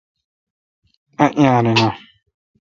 [1.23, 1.87] ایّیارینہ